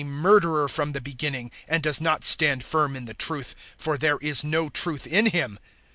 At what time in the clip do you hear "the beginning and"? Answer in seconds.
0.93-1.83